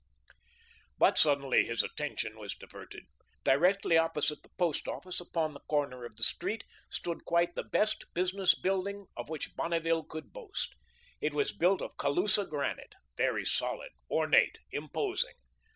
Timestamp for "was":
2.39-2.55, 11.35-11.51